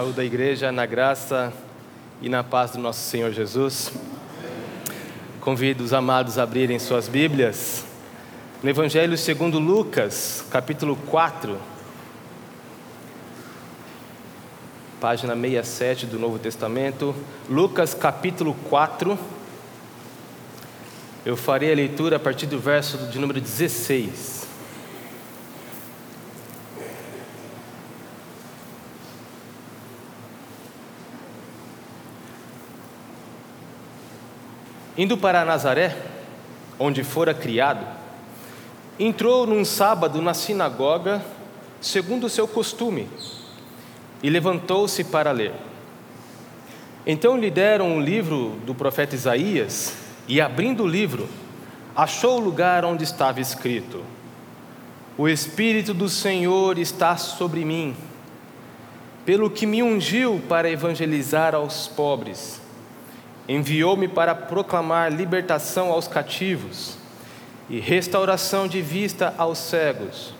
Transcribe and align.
Saúde 0.00 0.16
da 0.16 0.24
igreja 0.24 0.72
na 0.72 0.86
graça 0.86 1.52
e 2.22 2.28
na 2.30 2.42
paz 2.42 2.70
do 2.70 2.78
nosso 2.78 3.00
Senhor 3.00 3.32
Jesus. 3.32 3.92
Convido 5.42 5.84
os 5.84 5.92
amados 5.92 6.38
a 6.38 6.42
abrirem 6.42 6.78
suas 6.78 7.06
Bíblias 7.06 7.84
no 8.62 8.70
Evangelho 8.70 9.14
segundo 9.18 9.58
Lucas, 9.58 10.42
capítulo 10.50 10.96
4, 10.96 11.54
página 14.98 15.34
67 15.34 16.06
do 16.06 16.18
Novo 16.18 16.38
Testamento. 16.38 17.14
Lucas, 17.46 17.92
capítulo 17.92 18.56
4. 18.70 19.18
Eu 21.26 21.36
farei 21.36 21.72
a 21.72 21.76
leitura 21.76 22.16
a 22.16 22.18
partir 22.18 22.46
do 22.46 22.58
verso 22.58 22.96
de 23.10 23.18
número 23.18 23.38
16. 23.38 24.39
Indo 35.00 35.16
para 35.16 35.46
Nazaré, 35.46 35.96
onde 36.78 37.02
fora 37.02 37.32
criado, 37.32 37.86
entrou 38.98 39.46
num 39.46 39.64
sábado 39.64 40.20
na 40.20 40.34
sinagoga, 40.34 41.24
segundo 41.80 42.24
o 42.24 42.28
seu 42.28 42.46
costume, 42.46 43.08
e 44.22 44.28
levantou-se 44.28 45.02
para 45.04 45.32
ler. 45.32 45.54
Então 47.06 47.38
lhe 47.38 47.50
deram 47.50 47.88
um 47.88 47.98
livro 48.02 48.58
do 48.66 48.74
profeta 48.74 49.14
Isaías, 49.14 49.94
e 50.28 50.38
abrindo 50.38 50.82
o 50.82 50.86
livro, 50.86 51.26
achou 51.96 52.36
o 52.36 52.44
lugar 52.44 52.84
onde 52.84 53.02
estava 53.02 53.40
escrito: 53.40 54.04
O 55.16 55.26
Espírito 55.30 55.94
do 55.94 56.10
Senhor 56.10 56.76
está 56.76 57.16
sobre 57.16 57.64
mim, 57.64 57.96
pelo 59.24 59.48
que 59.48 59.64
me 59.64 59.82
ungiu 59.82 60.42
para 60.46 60.68
evangelizar 60.68 61.54
aos 61.54 61.88
pobres 61.88 62.59
enviou-me 63.50 64.06
para 64.06 64.32
proclamar 64.32 65.12
libertação 65.12 65.90
aos 65.90 66.06
cativos 66.06 66.96
e 67.68 67.80
restauração 67.80 68.68
de 68.68 68.80
vista 68.80 69.34
aos 69.36 69.58
cegos, 69.58 70.32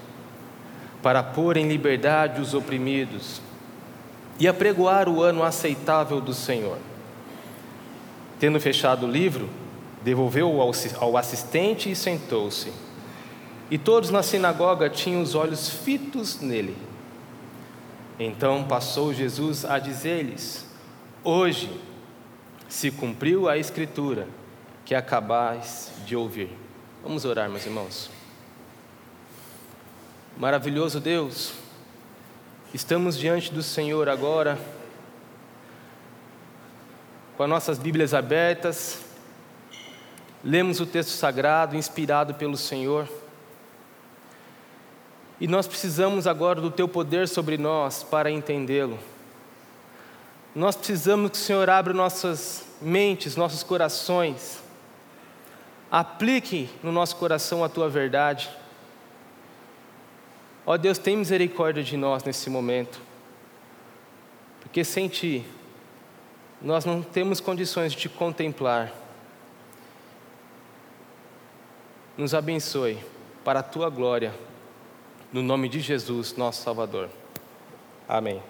para 1.02 1.20
pôr 1.20 1.56
em 1.56 1.66
liberdade 1.66 2.40
os 2.40 2.54
oprimidos 2.54 3.42
e 4.38 4.46
apregoar 4.46 5.08
o 5.08 5.20
ano 5.20 5.42
aceitável 5.42 6.20
do 6.20 6.32
Senhor. 6.32 6.78
Tendo 8.38 8.60
fechado 8.60 9.06
o 9.06 9.10
livro, 9.10 9.50
devolveu-o 10.04 10.60
ao 11.00 11.16
assistente 11.16 11.90
e 11.90 11.96
sentou-se. 11.96 12.72
E 13.68 13.76
todos 13.76 14.10
na 14.10 14.22
sinagoga 14.22 14.88
tinham 14.88 15.20
os 15.20 15.34
olhos 15.34 15.68
fitos 15.68 16.40
nele. 16.40 16.76
Então 18.20 18.62
passou 18.64 19.12
Jesus 19.12 19.64
a 19.64 19.80
dizer-lhes: 19.80 20.64
Hoje, 21.24 21.70
se 22.70 22.88
cumpriu 22.92 23.48
a 23.48 23.58
escritura 23.58 24.28
que 24.84 24.94
acabais 24.94 25.90
de 26.06 26.14
ouvir. 26.14 26.56
Vamos 27.02 27.24
orar, 27.24 27.50
meus 27.50 27.66
irmãos. 27.66 28.08
Maravilhoso 30.36 31.00
Deus, 31.00 31.52
estamos 32.72 33.18
diante 33.18 33.52
do 33.52 33.62
Senhor 33.62 34.08
agora, 34.08 34.56
com 37.36 37.42
as 37.42 37.48
nossas 37.48 37.78
Bíblias 37.78 38.14
abertas, 38.14 39.04
lemos 40.44 40.78
o 40.78 40.86
texto 40.86 41.10
sagrado 41.10 41.76
inspirado 41.76 42.34
pelo 42.34 42.56
Senhor, 42.56 43.08
e 45.40 45.48
nós 45.48 45.66
precisamos 45.66 46.26
agora 46.26 46.60
do 46.60 46.70
Teu 46.70 46.86
poder 46.86 47.26
sobre 47.26 47.58
nós 47.58 48.04
para 48.04 48.30
entendê-lo. 48.30 48.98
Nós 50.54 50.74
precisamos 50.74 51.30
que 51.30 51.36
o 51.36 51.40
Senhor 51.40 51.70
abra 51.70 51.94
nossas 51.94 52.64
mentes, 52.80 53.36
nossos 53.36 53.62
corações, 53.62 54.60
aplique 55.90 56.68
no 56.82 56.90
nosso 56.90 57.16
coração 57.16 57.62
a 57.62 57.68
tua 57.68 57.88
verdade. 57.88 58.50
Ó 60.66 60.76
Deus, 60.76 60.98
tem 60.98 61.16
misericórdia 61.16 61.82
de 61.82 61.96
nós 61.96 62.24
nesse 62.24 62.50
momento, 62.50 63.00
porque 64.60 64.84
sem 64.84 65.08
Ti, 65.08 65.44
nós 66.60 66.84
não 66.84 67.00
temos 67.00 67.40
condições 67.40 67.92
de 67.92 67.98
Te 67.98 68.08
contemplar. 68.08 68.92
Nos 72.16 72.34
abençoe 72.34 72.98
para 73.44 73.60
a 73.60 73.62
Tua 73.62 73.88
glória, 73.88 74.34
no 75.32 75.42
nome 75.42 75.68
de 75.68 75.80
Jesus, 75.80 76.36
nosso 76.36 76.62
Salvador. 76.62 77.08
Amém. 78.08 78.42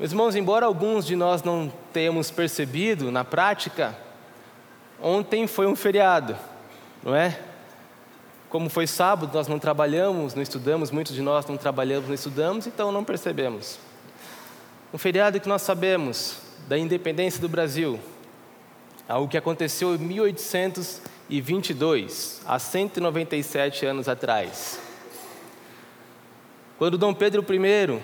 Meus 0.00 0.10
irmãos, 0.12 0.34
embora 0.34 0.64
alguns 0.64 1.04
de 1.04 1.14
nós 1.14 1.42
não 1.42 1.70
tenhamos 1.92 2.30
percebido 2.30 3.12
na 3.12 3.22
prática, 3.22 3.94
ontem 4.98 5.46
foi 5.46 5.66
um 5.66 5.76
feriado, 5.76 6.34
não 7.02 7.14
é? 7.14 7.38
Como 8.48 8.70
foi 8.70 8.86
sábado, 8.86 9.30
nós 9.34 9.46
não 9.46 9.58
trabalhamos, 9.58 10.34
não 10.34 10.42
estudamos, 10.42 10.90
muitos 10.90 11.14
de 11.14 11.20
nós 11.20 11.44
não 11.44 11.58
trabalhamos, 11.58 12.08
não 12.08 12.14
estudamos, 12.14 12.66
então 12.66 12.90
não 12.90 13.04
percebemos. 13.04 13.78
Um 14.90 14.96
feriado 14.96 15.38
que 15.38 15.46
nós 15.46 15.60
sabemos 15.60 16.38
da 16.66 16.78
independência 16.78 17.38
do 17.38 17.50
Brasil, 17.50 18.00
algo 19.06 19.28
que 19.28 19.36
aconteceu 19.36 19.94
em 19.94 19.98
1822, 19.98 22.40
há 22.46 22.58
197 22.58 23.84
anos 23.84 24.08
atrás. 24.08 24.80
Quando 26.78 26.96
Dom 26.96 27.12
Pedro 27.12 27.44
I 27.52 28.00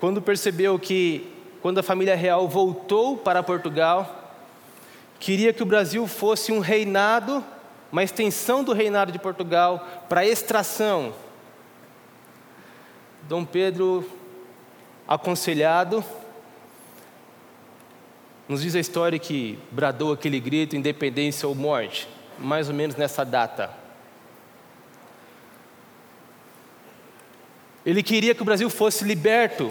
quando 0.00 0.22
percebeu 0.22 0.78
que, 0.78 1.30
quando 1.60 1.78
a 1.78 1.82
família 1.82 2.16
real 2.16 2.48
voltou 2.48 3.18
para 3.18 3.42
Portugal, 3.42 4.34
queria 5.20 5.52
que 5.52 5.62
o 5.62 5.66
Brasil 5.66 6.06
fosse 6.06 6.50
um 6.50 6.58
reinado, 6.58 7.44
uma 7.92 8.02
extensão 8.02 8.64
do 8.64 8.72
reinado 8.72 9.12
de 9.12 9.18
Portugal 9.18 9.86
para 10.08 10.26
extração. 10.26 11.12
Dom 13.28 13.44
Pedro, 13.44 14.10
aconselhado, 15.06 16.02
nos 18.48 18.62
diz 18.62 18.74
a 18.74 18.80
história 18.80 19.18
que 19.18 19.58
bradou 19.70 20.14
aquele 20.14 20.40
grito: 20.40 20.74
independência 20.74 21.46
ou 21.46 21.54
morte, 21.54 22.08
mais 22.38 22.70
ou 22.70 22.74
menos 22.74 22.96
nessa 22.96 23.22
data. 23.22 23.70
Ele 27.84 28.02
queria 28.02 28.34
que 28.34 28.40
o 28.40 28.46
Brasil 28.46 28.70
fosse 28.70 29.04
liberto 29.04 29.70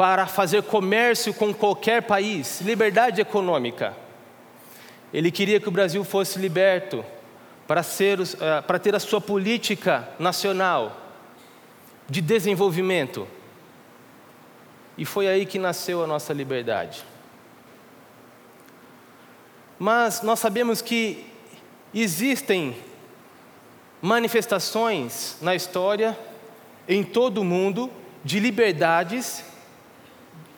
para 0.00 0.26
fazer 0.26 0.62
comércio 0.62 1.34
com 1.34 1.52
qualquer 1.52 2.00
país, 2.04 2.62
liberdade 2.62 3.20
econômica. 3.20 3.94
Ele 5.12 5.30
queria 5.30 5.60
que 5.60 5.68
o 5.68 5.70
Brasil 5.70 6.02
fosse 6.04 6.38
liberto 6.38 7.04
para, 7.68 7.82
ser, 7.82 8.18
eh, 8.18 8.62
para 8.62 8.78
ter 8.78 8.94
a 8.94 8.98
sua 8.98 9.20
política 9.20 10.08
nacional 10.18 10.96
de 12.08 12.22
desenvolvimento. 12.22 13.28
E 14.96 15.04
foi 15.04 15.28
aí 15.28 15.44
que 15.44 15.58
nasceu 15.58 16.02
a 16.02 16.06
nossa 16.06 16.32
liberdade. 16.32 17.04
Mas 19.78 20.22
nós 20.22 20.38
sabemos 20.38 20.80
que 20.80 21.26
existem 21.92 22.74
manifestações 24.00 25.36
na 25.42 25.54
história, 25.54 26.18
em 26.88 27.04
todo 27.04 27.42
o 27.42 27.44
mundo, 27.44 27.90
de 28.24 28.40
liberdades 28.40 29.49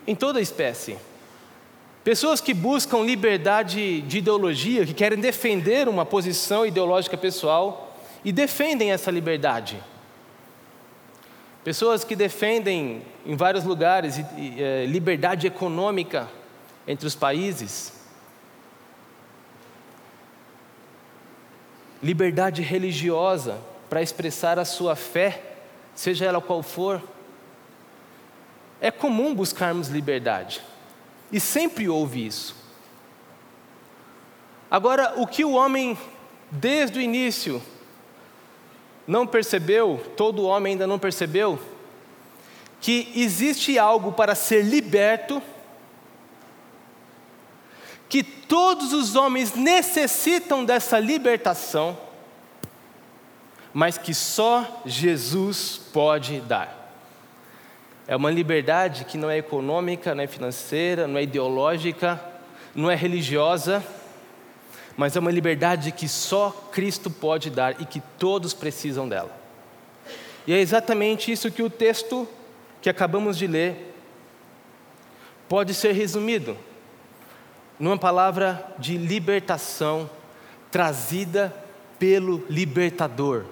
em 0.06 0.14
toda 0.14 0.38
a 0.38 0.42
espécie. 0.42 0.96
Pessoas 2.04 2.40
que 2.40 2.52
buscam 2.52 3.04
liberdade 3.04 4.00
de 4.02 4.18
ideologia, 4.18 4.84
que 4.84 4.92
querem 4.92 5.20
defender 5.20 5.88
uma 5.88 6.04
posição 6.04 6.66
ideológica 6.66 7.16
pessoal 7.16 7.96
e 8.24 8.32
defendem 8.32 8.90
essa 8.90 9.10
liberdade. 9.10 9.80
Pessoas 11.62 12.02
que 12.02 12.16
defendem 12.16 13.02
em 13.24 13.36
vários 13.36 13.64
lugares 13.64 14.18
é, 14.58 14.84
liberdade 14.86 15.46
econômica 15.46 16.28
entre 16.88 17.06
os 17.06 17.14
países. 17.14 17.92
Liberdade 22.02 22.62
religiosa 22.62 23.60
para 23.88 24.02
expressar 24.02 24.58
a 24.58 24.64
sua 24.64 24.96
fé, 24.96 25.40
seja 25.94 26.24
ela 26.24 26.40
qual 26.40 26.64
for. 26.64 27.00
É 28.82 28.90
comum 28.90 29.32
buscarmos 29.32 29.86
liberdade, 29.86 30.60
e 31.30 31.38
sempre 31.38 31.88
houve 31.88 32.26
isso. 32.26 32.56
Agora, 34.68 35.14
o 35.18 35.24
que 35.24 35.44
o 35.44 35.52
homem, 35.52 35.96
desde 36.50 36.98
o 36.98 37.00
início, 37.00 37.62
não 39.06 39.24
percebeu, 39.24 40.04
todo 40.16 40.42
homem 40.42 40.72
ainda 40.72 40.84
não 40.84 40.98
percebeu, 40.98 41.60
que 42.80 43.12
existe 43.14 43.78
algo 43.78 44.10
para 44.10 44.34
ser 44.34 44.64
liberto, 44.64 45.40
que 48.08 48.24
todos 48.24 48.92
os 48.92 49.14
homens 49.14 49.54
necessitam 49.54 50.64
dessa 50.64 50.98
libertação, 50.98 51.96
mas 53.72 53.96
que 53.96 54.12
só 54.12 54.82
Jesus 54.84 55.80
pode 55.92 56.40
dar. 56.40 56.81
É 58.06 58.16
uma 58.16 58.30
liberdade 58.30 59.04
que 59.04 59.16
não 59.16 59.30
é 59.30 59.38
econômica, 59.38 60.14
não 60.14 60.24
é 60.24 60.26
financeira, 60.26 61.06
não 61.06 61.18
é 61.18 61.22
ideológica, 61.22 62.20
não 62.74 62.90
é 62.90 62.94
religiosa, 62.94 63.84
mas 64.96 65.16
é 65.16 65.20
uma 65.20 65.30
liberdade 65.30 65.92
que 65.92 66.08
só 66.08 66.50
Cristo 66.72 67.10
pode 67.10 67.48
dar 67.48 67.80
e 67.80 67.86
que 67.86 68.00
todos 68.18 68.52
precisam 68.52 69.08
dela. 69.08 69.30
E 70.46 70.52
é 70.52 70.58
exatamente 70.58 71.30
isso 71.30 71.50
que 71.50 71.62
o 71.62 71.70
texto 71.70 72.28
que 72.80 72.90
acabamos 72.90 73.38
de 73.38 73.46
ler 73.46 73.94
pode 75.48 75.72
ser 75.72 75.92
resumido 75.92 76.56
numa 77.78 77.96
palavra 77.96 78.74
de 78.78 78.96
libertação 78.96 80.10
trazida 80.70 81.54
pelo 81.98 82.44
libertador, 82.48 83.44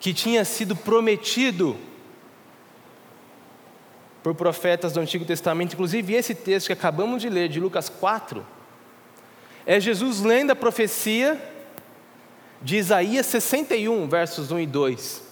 que 0.00 0.14
tinha 0.14 0.44
sido 0.44 0.74
prometido 0.74 1.76
por 4.22 4.34
profetas 4.34 4.92
do 4.92 5.00
Antigo 5.00 5.24
Testamento, 5.24 5.74
inclusive 5.74 6.14
esse 6.14 6.34
texto 6.34 6.68
que 6.68 6.72
acabamos 6.72 7.22
de 7.22 7.28
ler, 7.28 7.48
de 7.48 7.60
Lucas 7.60 7.88
4, 7.88 8.44
é 9.64 9.78
Jesus 9.78 10.20
lendo 10.22 10.50
a 10.50 10.56
profecia 10.56 11.40
de 12.60 12.76
Isaías 12.76 13.26
61, 13.26 14.08
versos 14.08 14.50
1 14.50 14.60
e 14.60 14.66
2. 14.66 15.22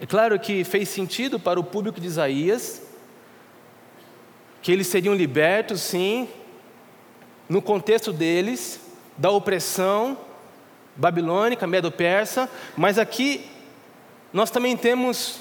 É 0.00 0.06
claro 0.06 0.38
que 0.38 0.64
fez 0.64 0.88
sentido 0.88 1.40
para 1.40 1.58
o 1.58 1.64
público 1.64 2.00
de 2.00 2.06
Isaías, 2.06 2.82
que 4.62 4.70
eles 4.72 4.86
seriam 4.86 5.14
libertos, 5.14 5.80
sim, 5.80 6.28
no 7.48 7.60
contexto 7.60 8.12
deles, 8.12 8.80
da 9.16 9.30
opressão 9.30 10.16
babilônica, 10.94 11.66
medo-persa, 11.66 12.48
mas 12.76 12.98
aqui 12.98 13.48
nós 14.32 14.50
também 14.50 14.76
temos 14.76 15.40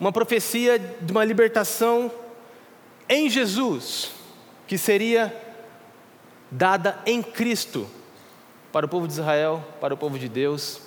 uma 0.00 0.10
profecia 0.10 0.78
de 0.78 1.12
uma 1.12 1.22
libertação 1.22 2.10
em 3.06 3.28
Jesus, 3.28 4.12
que 4.66 4.78
seria 4.78 5.36
dada 6.50 6.98
em 7.04 7.22
Cristo 7.22 7.86
para 8.72 8.86
o 8.86 8.88
povo 8.88 9.06
de 9.06 9.12
Israel, 9.12 9.62
para 9.78 9.92
o 9.92 9.96
povo 9.98 10.18
de 10.18 10.28
Deus. 10.28 10.80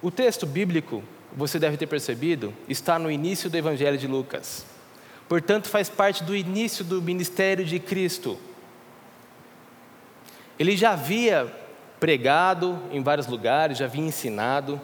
O 0.00 0.10
texto 0.10 0.46
bíblico, 0.46 1.02
você 1.32 1.58
deve 1.58 1.76
ter 1.76 1.86
percebido, 1.86 2.54
está 2.68 2.98
no 2.98 3.10
início 3.10 3.50
do 3.50 3.56
Evangelho 3.56 3.98
de 3.98 4.06
Lucas. 4.06 4.64
Portanto, 5.28 5.68
faz 5.68 5.88
parte 5.88 6.22
do 6.22 6.36
início 6.36 6.84
do 6.84 7.02
ministério 7.02 7.64
de 7.64 7.80
Cristo. 7.80 8.38
Ele 10.58 10.76
já 10.76 10.92
havia 10.92 11.61
pregado 12.02 12.82
em 12.90 13.00
vários 13.00 13.28
lugares, 13.28 13.78
já 13.78 13.84
havia 13.84 14.02
ensinado, 14.02 14.80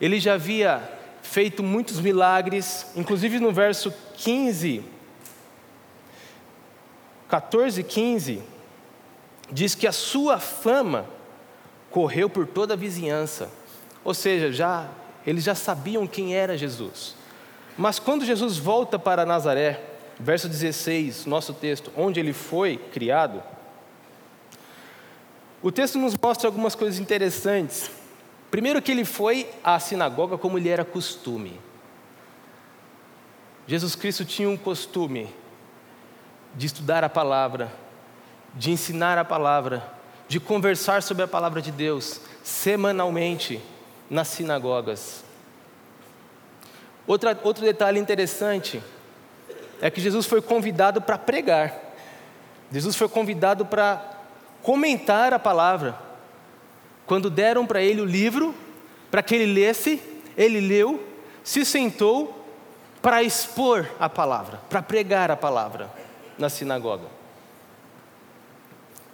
ele 0.00 0.18
já 0.18 0.34
havia 0.34 0.82
feito 1.22 1.62
muitos 1.62 2.00
milagres, 2.00 2.90
inclusive 2.96 3.38
no 3.38 3.52
verso 3.52 3.94
15, 4.16 4.82
14, 7.28 7.84
15, 7.84 8.42
diz 9.48 9.76
que 9.76 9.86
a 9.86 9.92
sua 9.92 10.40
fama 10.40 11.06
correu 11.88 12.28
por 12.28 12.48
toda 12.48 12.74
a 12.74 12.76
vizinhança, 12.76 13.48
ou 14.02 14.12
seja, 14.12 14.50
já 14.50 14.88
eles 15.24 15.44
já 15.44 15.54
sabiam 15.54 16.04
quem 16.04 16.34
era 16.34 16.58
Jesus. 16.58 17.14
Mas 17.78 18.00
quando 18.00 18.24
Jesus 18.24 18.58
volta 18.58 18.98
para 18.98 19.24
Nazaré, 19.24 19.80
verso 20.18 20.48
16, 20.48 21.26
nosso 21.26 21.54
texto, 21.54 21.92
onde 21.96 22.18
ele 22.18 22.32
foi 22.32 22.76
criado, 22.76 23.40
o 25.66 25.72
texto 25.72 25.98
nos 25.98 26.16
mostra 26.16 26.46
algumas 26.46 26.76
coisas 26.76 27.00
interessantes. 27.00 27.90
Primeiro, 28.52 28.80
que 28.80 28.92
ele 28.92 29.04
foi 29.04 29.50
à 29.64 29.80
sinagoga 29.80 30.38
como 30.38 30.58
lhe 30.58 30.68
era 30.68 30.84
costume. 30.84 31.58
Jesus 33.66 33.96
Cristo 33.96 34.24
tinha 34.24 34.48
um 34.48 34.56
costume 34.56 35.28
de 36.54 36.66
estudar 36.66 37.02
a 37.02 37.08
palavra, 37.08 37.72
de 38.54 38.70
ensinar 38.70 39.18
a 39.18 39.24
palavra, 39.24 39.82
de 40.28 40.38
conversar 40.38 41.02
sobre 41.02 41.24
a 41.24 41.26
palavra 41.26 41.60
de 41.60 41.72
Deus 41.72 42.20
semanalmente 42.44 43.60
nas 44.08 44.28
sinagogas. 44.28 45.24
Outra, 47.08 47.36
outro 47.42 47.64
detalhe 47.64 47.98
interessante 47.98 48.80
é 49.82 49.90
que 49.90 50.00
Jesus 50.00 50.26
foi 50.26 50.40
convidado 50.40 51.02
para 51.02 51.18
pregar. 51.18 51.74
Jesus 52.70 52.94
foi 52.94 53.08
convidado 53.08 53.66
para 53.66 54.14
comentar 54.66 55.32
a 55.32 55.38
palavra. 55.38 55.96
Quando 57.06 57.30
deram 57.30 57.64
para 57.64 57.80
ele 57.80 58.00
o 58.00 58.04
livro, 58.04 58.52
para 59.12 59.22
que 59.22 59.36
ele 59.36 59.52
lesse, 59.52 60.02
ele 60.36 60.58
leu, 60.58 61.06
se 61.44 61.64
sentou 61.64 62.44
para 63.00 63.22
expor 63.22 63.88
a 64.00 64.08
palavra, 64.08 64.60
para 64.68 64.82
pregar 64.82 65.30
a 65.30 65.36
palavra 65.36 65.88
na 66.36 66.48
sinagoga. 66.48 67.06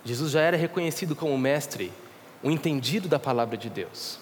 Jesus 0.03 0.33
já 0.33 0.41
era 0.41 0.57
reconhecido 0.57 1.15
como 1.15 1.37
mestre, 1.37 1.93
o 2.43 2.51
entendido 2.51 3.07
da 3.07 3.19
palavra 3.19 3.55
de 3.55 3.69
Deus. 3.69 4.19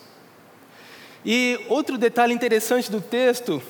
E 1.24 1.64
outro 1.68 1.96
detalhe 1.96 2.34
interessante 2.34 2.90
do 2.90 3.00
texto 3.00 3.62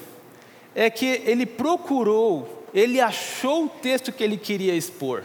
é 0.75 0.89
que 0.89 1.05
ele 1.27 1.45
procurou, 1.45 2.67
ele 2.73 3.03
achou 3.03 3.67
o 3.67 3.69
texto 3.69 4.11
que 4.11 4.25
ele 4.25 4.39
queria 4.39 4.75
expor. 4.75 5.25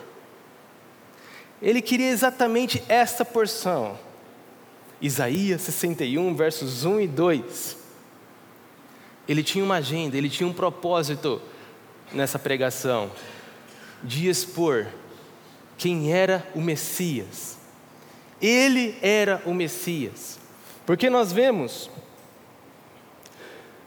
Ele 1.62 1.81
queria 1.81 2.10
exatamente 2.10 2.84
esta 2.88 3.24
porção. 3.24 3.98
Isaías 5.02 5.62
61, 5.62 6.36
versos 6.36 6.86
1 6.86 7.02
e 7.02 7.07
2. 7.07 7.78
Ele 9.28 9.44
tinha 9.44 9.63
uma 9.63 9.75
agenda, 9.75 10.18
ele 10.18 10.30
tinha 10.30 10.48
um 10.48 10.54
propósito 10.54 11.42
nessa 12.12 12.38
pregação 12.38 13.12
de 14.04 14.30
expor 14.30 14.88
quem 15.78 16.13
era 16.13 16.48
o 16.54 16.62
Messias. 16.62 17.57
Ele 18.42 18.98
era 19.02 19.42
o 19.46 19.54
Messias. 19.54 20.40
Porque 20.86 21.10
nós 21.10 21.31
vemos 21.31 21.90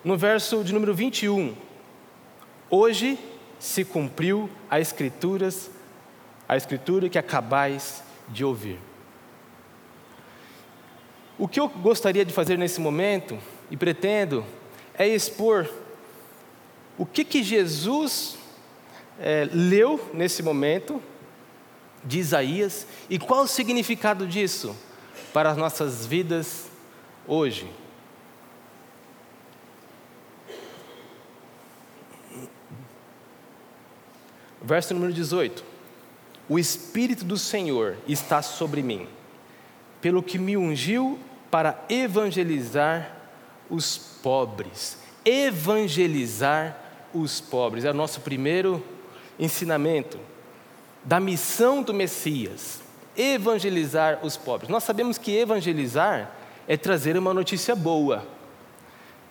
no 0.04 0.16
verso 0.16 0.62
de 0.64 0.72
número 0.72 0.94
21, 0.94 1.54
hoje 2.70 3.18
se 3.58 3.84
cumpriu 3.84 4.48
a 4.70 4.80
escrituras 4.80 5.70
a 6.48 6.56
escritura 6.56 7.08
que 7.08 7.18
acabais 7.18 8.02
de 8.28 8.44
ouvir. 8.44 8.78
O 11.38 11.46
que 11.46 11.60
eu 11.60 11.68
gostaria 11.68 12.24
de 12.24 12.32
fazer 12.32 12.56
nesse 12.56 12.80
momento, 12.80 13.38
e 13.70 13.76
pretendo, 13.76 14.44
é 14.94 15.06
expor 15.06 15.70
o 16.96 17.06
que, 17.06 17.24
que 17.24 17.42
Jesus 17.42 18.36
é, 19.20 19.48
leu 19.52 20.10
nesse 20.12 20.42
momento 20.42 21.00
de 22.02 22.18
Isaías 22.18 22.86
e 23.10 23.18
qual 23.18 23.42
o 23.42 23.48
significado 23.48 24.26
disso 24.26 24.74
para 25.32 25.50
as 25.50 25.56
nossas 25.56 26.06
vidas 26.06 26.66
hoje. 27.26 27.70
Verso 34.62 34.92
número 34.92 35.12
18. 35.12 35.67
O 36.48 36.58
Espírito 36.58 37.24
do 37.24 37.36
Senhor 37.36 37.96
está 38.06 38.40
sobre 38.40 38.82
mim, 38.82 39.06
pelo 40.00 40.22
que 40.22 40.38
me 40.38 40.56
ungiu 40.56 41.18
para 41.50 41.78
evangelizar 41.88 43.14
os 43.68 43.98
pobres. 44.22 44.98
Evangelizar 45.24 46.76
os 47.12 47.40
pobres 47.40 47.84
é 47.84 47.90
o 47.90 47.94
nosso 47.94 48.20
primeiro 48.20 48.82
ensinamento 49.38 50.18
da 51.04 51.20
missão 51.20 51.82
do 51.82 51.92
Messias. 51.92 52.80
Evangelizar 53.16 54.20
os 54.22 54.36
pobres. 54.36 54.70
Nós 54.70 54.84
sabemos 54.84 55.18
que 55.18 55.36
evangelizar 55.36 56.30
é 56.66 56.76
trazer 56.76 57.16
uma 57.16 57.34
notícia 57.34 57.74
boa, 57.74 58.26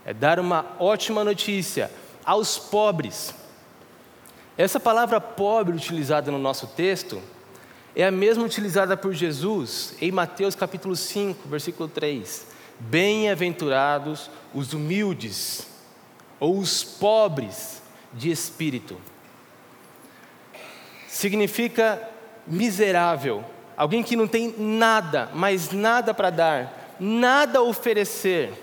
é 0.06 0.14
dar 0.14 0.40
uma 0.40 0.66
ótima 0.80 1.24
notícia 1.24 1.90
aos 2.26 2.60
pobres. 2.60 3.34
Essa 4.58 4.80
palavra 4.80 5.22
pobre 5.22 5.76
utilizada 5.76 6.32
no 6.32 6.40
nosso 6.40 6.66
texto 6.66 7.22
é 7.96 8.04
a 8.04 8.10
mesma 8.10 8.44
utilizada 8.44 8.98
por 8.98 9.14
Jesus 9.14 9.94
em 10.02 10.12
Mateus 10.12 10.56
capítulo 10.56 10.96
5, 10.96 11.48
versículo 11.48 11.88
3. 11.88 12.48
Bem-aventurados 12.80 14.32
os 14.56 14.74
humildes 14.74 15.68
ou 16.40 16.58
os 16.58 16.84
pobres 16.84 17.84
de 18.12 18.32
espírito. 18.32 18.98
Significa 21.08 22.02
miserável, 22.48 23.44
alguém 23.76 24.02
que 24.02 24.16
não 24.16 24.28
tem 24.28 24.56
nada, 24.58 25.30
mas 25.36 25.72
nada 25.72 26.16
para 26.16 26.32
dar, 26.32 26.96
nada 27.00 27.60
a 27.60 27.64
oferecer. 27.64 28.54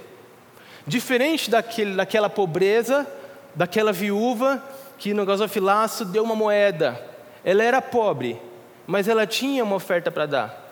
Diferente 0.85 1.49
daquele, 1.49 1.95
daquela 1.95 2.29
pobreza, 2.29 3.07
daquela 3.55 3.93
viúva 3.93 4.61
que 4.99 5.15
no 5.15 5.27
gasofilaço 5.27 6.05
deu 6.05 6.23
uma 6.23 6.35
moeda. 6.35 7.01
Ela 7.45 7.63
era 7.63 7.83
pobre, 7.83 8.41
mas 8.87 9.09
ela 9.09 9.27
tinha 9.27 9.65
uma 9.65 9.77
oferta 9.77 10.11
para 10.11 10.27
dar. 10.27 10.65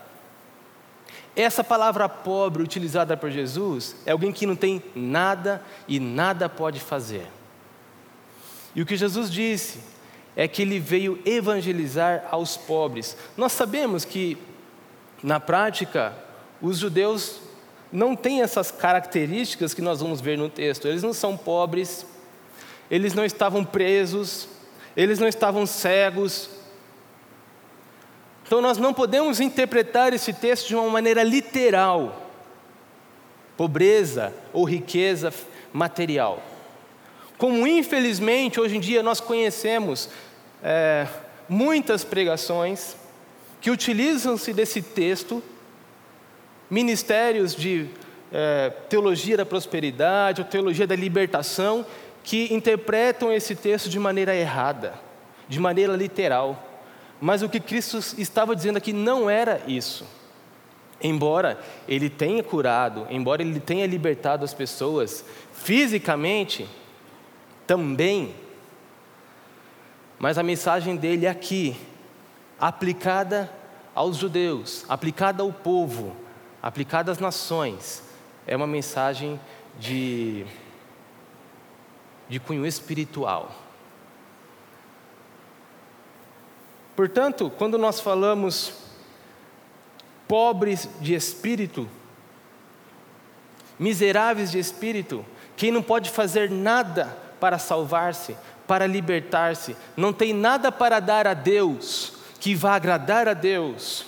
Essa 1.35 1.65
palavra 1.65 2.09
pobre 2.09 2.63
utilizada 2.63 3.17
por 3.17 3.31
Jesus 3.31 3.97
é 4.05 4.13
alguém 4.13 4.33
que 4.33 4.47
não 4.47 4.55
tem 4.55 4.83
nada 4.95 5.63
e 5.89 5.99
nada 5.99 6.49
pode 6.49 6.79
fazer. 6.79 7.27
E 8.75 8.83
o 8.83 8.87
que 8.87 8.97
Jesus 8.97 9.31
disse 9.31 9.81
é 10.37 10.47
que 10.47 10.63
ele 10.63 10.79
veio 10.79 11.21
evangelizar 11.25 12.25
aos 12.31 12.57
pobres. 12.57 13.17
Nós 13.37 13.53
sabemos 13.53 14.05
que, 14.05 14.37
na 15.23 15.39
prática, 15.39 16.15
os 16.61 16.79
judeus 16.79 17.41
não 17.91 18.17
têm 18.17 18.41
essas 18.41 18.71
características 18.71 19.75
que 19.75 19.83
nós 19.83 20.01
vamos 20.01 20.21
ver 20.21 20.39
no 20.39 20.49
texto. 20.49 20.89
Eles 20.89 21.03
não 21.03 21.13
são 21.13 21.37
pobres, 21.37 22.07
eles 22.93 23.15
não 23.15 23.25
estavam 23.25 23.65
presos, 23.65 24.47
eles 24.95 25.19
não 25.19 25.27
estavam 25.27 25.65
cegos. 25.65 26.51
Então 28.47 28.61
nós 28.61 28.77
não 28.77 28.93
podemos 28.93 29.41
interpretar 29.41 30.13
esse 30.13 30.35
texto 30.35 30.69
de 30.69 30.75
uma 30.77 30.91
maneira 30.91 31.23
literal, 31.23 32.31
pobreza 33.57 34.35
ou 34.53 34.65
riqueza 34.65 35.33
material. 35.73 36.43
Como 37.39 37.67
infelizmente 37.67 38.61
hoje 38.61 38.77
em 38.77 38.81
dia 38.81 39.03
nós 39.03 39.21
conhecemos 39.21 40.11
é, 40.63 41.09
muitas 41.49 42.05
pregações 42.05 42.95
que 43.59 43.71
utilizam-se 43.71 44.53
desse 44.53 44.83
texto, 44.83 45.43
ministérios 46.69 47.57
de 47.57 47.87
é, 48.31 48.69
teologia 48.91 49.39
da 49.39 49.47
prosperidade 49.47 50.43
ou 50.43 50.47
teologia 50.47 50.87
da 50.87 50.95
libertação, 50.95 51.87
que 52.23 52.53
interpretam 52.53 53.33
esse 53.33 53.55
texto 53.55 53.89
de 53.89 53.99
maneira 53.99 54.35
errada, 54.35 54.95
de 55.49 55.59
maneira 55.59 55.95
literal. 55.97 56.71
Mas 57.21 57.43
o 57.43 57.49
que 57.49 57.61
Cristo 57.61 57.99
estava 58.19 58.55
dizendo 58.55 58.77
aqui 58.77 58.93
não 58.93 59.29
era 59.29 59.61
isso. 59.67 60.07
Embora 61.01 61.59
ele 61.89 62.09
tenha 62.09 62.43
curado, 62.43 63.07
embora 63.11 63.43
ele 63.43 63.59
tenha 63.59 63.87
libertado 63.87 64.45
as 64.45 64.55
pessoas 64.55 65.25
fisicamente, 65.53 66.69
também, 67.67 68.35
mas 70.19 70.39
a 70.39 70.43
mensagem 70.43 70.97
dele 70.97 71.27
aqui, 71.27 71.77
aplicada 72.59 73.51
aos 73.95 74.17
judeus, 74.17 74.85
aplicada 74.89 75.43
ao 75.43 75.53
povo, 75.53 76.15
aplicada 76.63 77.11
às 77.11 77.19
nações, 77.19 78.03
é 78.47 78.57
uma 78.57 78.67
mensagem 78.67 79.41
de 79.79 80.47
de 82.33 82.41
cunho 82.41 82.65
espiritual. 82.65 83.53
Portanto, 86.97 87.53
quando 87.59 87.77
nós 87.77 88.01
falamos 88.01 88.73
pobres 90.27 90.89
de 90.99 91.15
espírito, 91.15 91.87
miseráveis 93.79 94.51
de 94.51 94.59
espírito, 94.59 95.23
quem 95.55 95.71
não 95.71 95.83
pode 95.83 96.09
fazer 96.09 96.51
nada 96.51 97.15
para 97.39 97.59
salvar-se, 97.59 98.35
para 98.67 98.87
libertar-se, 98.87 99.77
não 99.95 100.11
tem 100.11 100.33
nada 100.33 100.73
para 100.73 101.01
dar 101.01 101.27
a 101.27 101.35
Deus 101.35 102.15
que 102.41 102.55
vá 102.55 102.77
agradar 102.77 103.29
a 103.29 103.35
Deus, 103.35 104.07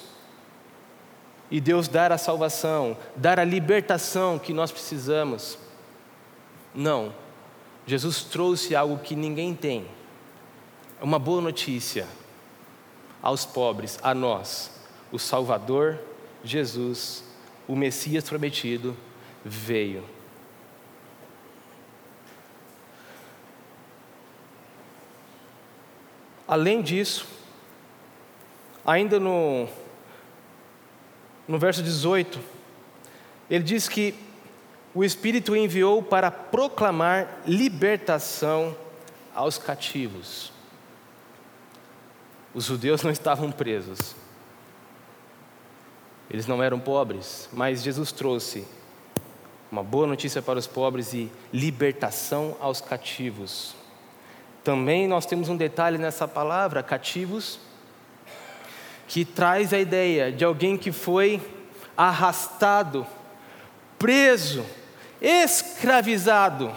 e 1.51 1.61
Deus 1.61 1.89
dar 1.89 2.11
a 2.11 2.17
salvação, 2.17 2.97
dar 3.15 3.39
a 3.39 3.45
libertação 3.45 4.39
que 4.39 4.55
nós 4.55 4.73
precisamos. 4.73 5.59
Não, 6.75 7.15
Jesus 7.87 8.25
trouxe 8.25 8.75
algo 8.75 8.99
que 8.99 9.15
ninguém 9.15 9.55
tem. 9.55 9.87
Uma 11.01 11.19
boa 11.19 11.41
notícia 11.41 12.07
aos 13.21 13.45
pobres, 13.45 13.99
a 14.03 14.15
nós. 14.15 14.71
O 15.13 15.19
Salvador, 15.19 15.99
Jesus, 16.43 17.25
o 17.69 17.77
Messias 17.77 18.29
prometido, 18.29 18.97
veio. 19.45 20.05
Além 26.47 26.83
disso, 26.83 27.27
ainda 28.85 29.19
no, 29.19 29.67
no 31.49 31.59
verso 31.59 31.83
18, 31.83 32.39
ele 33.49 33.65
diz 33.65 33.89
que 33.89 34.15
o 34.95 35.03
Espírito 35.03 35.57
enviou 35.57 36.03
para 36.03 36.31
proclamar 36.31 37.43
libertação 37.47 38.77
aos 39.35 39.59
cativos. 39.59 40.53
Os 42.55 42.67
judeus 42.67 43.03
não 43.03 43.11
estavam 43.11 43.51
presos, 43.51 44.15
eles 46.31 46.47
não 46.47 46.63
eram 46.63 46.79
pobres, 46.79 47.49
mas 47.53 47.83
Jesus 47.83 48.13
trouxe 48.13 48.65
uma 49.71 49.83
boa 49.83 50.07
notícia 50.07 50.41
para 50.41 50.59
os 50.59 50.69
pobres 50.69 51.13
e 51.13 51.29
libertação 51.53 52.57
aos 52.61 52.81
cativos. 52.81 53.75
Também 54.63 55.09
nós 55.09 55.27
temos 55.27 55.49
um 55.49 55.57
detalhe 55.57 55.99
nessa 55.99 56.29
palavra, 56.29 56.81
cativos, 56.81 57.59
que 59.09 59.25
traz 59.25 59.73
a 59.73 59.79
ideia 59.79 60.31
de 60.31 60.45
alguém 60.45 60.79
que 60.79 60.93
foi 60.93 61.43
arrastado, 61.97 63.05
preso, 63.99 64.65
escravizado. 65.21 66.75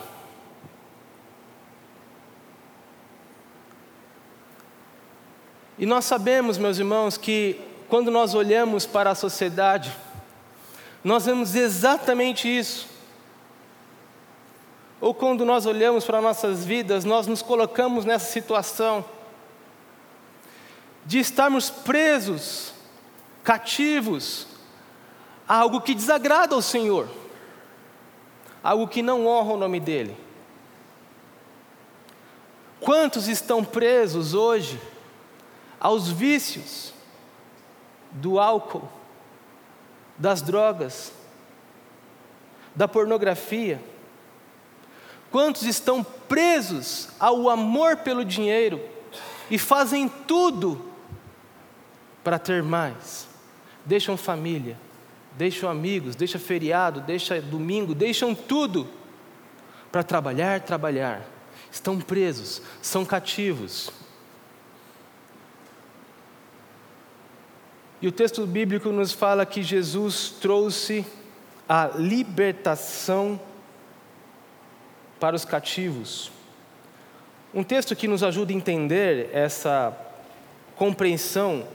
E 5.78 5.86
nós 5.86 6.06
sabemos, 6.06 6.58
meus 6.58 6.80
irmãos, 6.80 7.18
que 7.18 7.62
quando 7.88 8.10
nós 8.10 8.34
olhamos 8.34 8.86
para 8.86 9.12
a 9.12 9.16
sociedade, 9.16 9.96
nós 11.04 11.26
vemos 11.26 11.56
exatamente 11.56 12.48
isso. 12.48 12.88
Ou 15.00 15.14
quando 15.14 15.46
nós 15.46 15.68
olhamos 15.68 16.04
para 16.04 16.20
nossas 16.20 16.66
vidas, 16.66 17.06
nós 17.06 17.28
nos 17.28 17.44
colocamos 17.44 18.06
nessa 18.06 18.32
situação 18.32 19.06
de 21.06 21.20
estarmos 21.20 21.70
presos, 21.70 22.74
cativos, 23.44 24.48
a 25.48 25.58
algo 25.58 25.80
que 25.80 25.94
desagrada 25.94 26.56
ao 26.56 26.62
Senhor 26.62 27.08
algo 28.64 28.88
que 28.88 29.02
não 29.02 29.26
honra 29.26 29.54
o 29.54 29.58
nome 29.58 29.80
dele. 29.80 30.16
Quantos 32.80 33.28
estão 33.28 33.64
presos 33.64 34.34
hoje 34.34 34.80
aos 35.80 36.10
vícios 36.10 36.94
do 38.12 38.40
álcool, 38.40 38.88
das 40.18 40.42
drogas, 40.42 41.12
da 42.76 42.88
pornografia? 42.88 43.82
Quantos 45.32 45.64
estão 45.64 46.04
presos 46.04 47.10
ao 47.20 47.50
amor 47.50 47.98
pelo 47.98 48.24
dinheiro 48.24 48.80
e 49.50 49.58
fazem 49.58 50.08
tudo 50.08 50.92
para 52.24 52.40
ter 52.40 52.64
mais? 52.64 53.28
Deixam 53.86 54.16
família, 54.16 54.78
deixam 55.38 55.70
amigos, 55.70 56.16
deixam 56.16 56.42
feriado, 56.42 57.02
deixam 57.02 57.40
domingo, 57.42 57.94
deixam 57.94 58.34
tudo 58.34 58.88
para 59.92 60.04
trabalhar, 60.04 60.62
trabalhar. 60.62 61.22
Estão 61.72 62.00
presos, 62.00 62.62
são 62.82 63.06
cativos. 63.06 63.92
E 68.02 68.08
o 68.08 68.12
texto 68.12 68.46
bíblico 68.46 68.90
nos 68.90 69.12
fala 69.12 69.46
que 69.46 69.62
Jesus 69.62 70.36
trouxe 70.42 71.06
a 71.68 71.92
libertação 71.96 73.40
para 75.20 75.36
os 75.36 75.46
cativos. 75.46 76.32
Um 77.54 77.64
texto 77.64 77.96
que 77.96 78.08
nos 78.08 78.24
ajuda 78.24 78.52
a 78.52 78.56
entender 78.56 79.30
essa 79.34 79.96
compreensão 80.76 81.68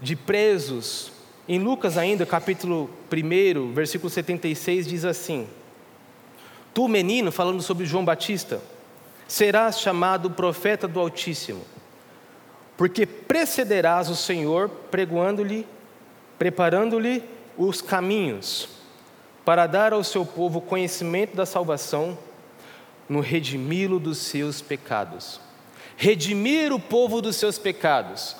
de 0.00 0.16
presos 0.16 1.11
em 1.48 1.58
Lucas, 1.58 1.98
ainda, 1.98 2.24
capítulo 2.24 2.88
1, 3.12 3.72
versículo 3.72 4.08
76, 4.08 4.86
diz 4.86 5.04
assim: 5.04 5.48
Tu, 6.72 6.86
menino, 6.86 7.32
falando 7.32 7.60
sobre 7.62 7.84
João 7.84 8.04
Batista, 8.04 8.60
serás 9.26 9.80
chamado 9.80 10.30
profeta 10.30 10.86
do 10.86 11.00
Altíssimo, 11.00 11.62
porque 12.76 13.04
precederás 13.04 14.08
o 14.08 14.14
Senhor 14.14 14.68
pregoando-lhe, 14.90 15.66
preparando-lhe 16.38 17.24
os 17.58 17.82
caminhos, 17.82 18.68
para 19.44 19.66
dar 19.66 19.92
ao 19.92 20.04
seu 20.04 20.24
povo 20.24 20.60
conhecimento 20.60 21.36
da 21.36 21.44
salvação, 21.44 22.16
no 23.08 23.20
redimi-lo 23.20 23.98
dos 23.98 24.18
seus 24.18 24.62
pecados. 24.62 25.40
Redimir 25.96 26.72
o 26.72 26.78
povo 26.78 27.20
dos 27.20 27.36
seus 27.36 27.58
pecados. 27.58 28.36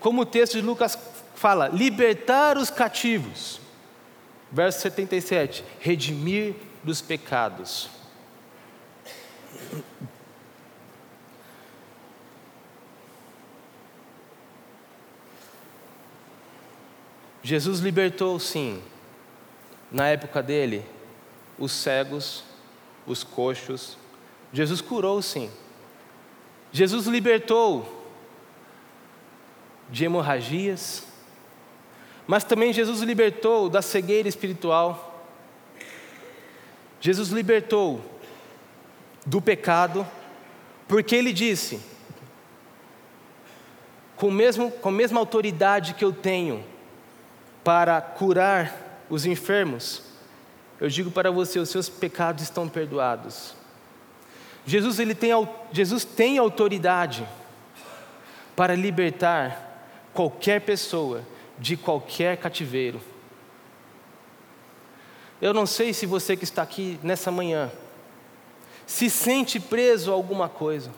Como 0.00 0.22
o 0.22 0.26
texto 0.26 0.54
de 0.54 0.60
Lucas 0.60 0.98
fala 1.36 1.68
libertar 1.68 2.58
os 2.58 2.70
cativos. 2.70 3.60
Verso 4.50 4.80
77, 4.80 5.64
redimir 5.78 6.54
dos 6.82 7.00
pecados. 7.00 7.90
Jesus 17.42 17.78
libertou, 17.78 18.40
sim, 18.40 18.82
na 19.92 20.08
época 20.08 20.42
dele, 20.42 20.84
os 21.56 21.70
cegos, 21.70 22.42
os 23.06 23.22
coxos. 23.22 23.96
Jesus 24.52 24.80
curou, 24.80 25.22
sim. 25.22 25.48
Jesus 26.72 27.06
libertou 27.06 28.04
de 29.88 30.04
hemorragias, 30.04 31.05
mas 32.26 32.42
também 32.42 32.72
Jesus 32.72 33.00
libertou 33.00 33.68
da 33.68 33.80
cegueira 33.80 34.28
espiritual. 34.28 35.24
Jesus 37.00 37.28
libertou 37.28 38.00
do 39.24 39.40
pecado, 39.40 40.06
porque 40.88 41.14
ele 41.14 41.32
disse: 41.32 41.80
com, 44.16 44.30
mesmo, 44.30 44.70
com 44.70 44.88
a 44.88 44.92
mesma 44.92 45.20
autoridade 45.20 45.94
que 45.94 46.04
eu 46.04 46.12
tenho 46.12 46.64
para 47.62 48.00
curar 48.00 49.04
os 49.08 49.24
enfermos, 49.24 50.02
eu 50.80 50.88
digo 50.88 51.10
para 51.10 51.30
você: 51.30 51.60
os 51.60 51.68
seus 51.68 51.88
pecados 51.88 52.42
estão 52.42 52.68
perdoados. 52.68 53.54
Jesus, 54.66 54.98
ele 54.98 55.14
tem, 55.14 55.30
Jesus 55.70 56.04
tem 56.04 56.38
autoridade 56.38 57.26
para 58.56 58.74
libertar 58.74 59.62
qualquer 60.12 60.62
pessoa 60.62 61.22
de 61.58 61.76
qualquer 61.76 62.36
cativeiro. 62.36 63.00
Eu 65.40 65.52
não 65.52 65.66
sei 65.66 65.92
se 65.92 66.06
você 66.06 66.36
que 66.36 66.44
está 66.44 66.62
aqui 66.62 66.98
nessa 67.02 67.30
manhã 67.30 67.70
se 68.86 69.10
sente 69.10 69.58
preso 69.58 70.10
a 70.10 70.14
alguma 70.14 70.48
coisa, 70.48 70.90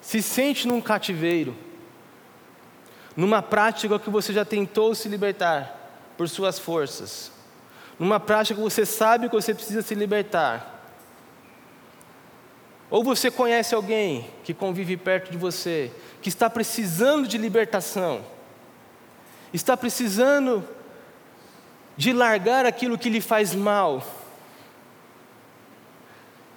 se 0.00 0.20
sente 0.20 0.66
num 0.66 0.80
cativeiro, 0.80 1.56
numa 3.16 3.40
prática 3.40 3.98
que 3.98 4.10
você 4.10 4.32
já 4.32 4.44
tentou 4.44 4.94
se 4.94 5.08
libertar 5.08 6.12
por 6.16 6.28
suas 6.28 6.58
forças, 6.58 7.30
numa 7.98 8.18
prática 8.18 8.56
que 8.56 8.60
você 8.60 8.84
sabe 8.84 9.28
que 9.28 9.34
você 9.34 9.54
precisa 9.54 9.82
se 9.82 9.94
libertar. 9.94 10.70
Ou 12.90 13.02
você 13.02 13.30
conhece 13.30 13.74
alguém 13.74 14.28
que 14.44 14.52
convive 14.52 14.96
perto 14.96 15.30
de 15.30 15.38
você, 15.38 15.90
que 16.20 16.28
está 16.28 16.50
precisando 16.50 17.26
de 17.26 17.38
libertação 17.38 18.22
está 19.52 19.76
precisando 19.76 20.64
de 21.96 22.12
largar 22.12 22.64
aquilo 22.64 22.98
que 22.98 23.10
lhe 23.10 23.20
faz 23.20 23.54
mal. 23.54 24.04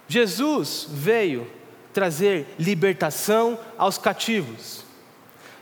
Jesus 0.08 0.86
veio 0.88 1.50
trazer 1.92 2.46
libertação 2.58 3.58
aos 3.76 3.98
cativos. 3.98 4.84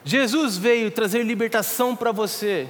Jesus 0.04 0.56
veio 0.56 0.90
trazer 0.90 1.22
libertação 1.22 1.96
para 1.96 2.12
você. 2.12 2.68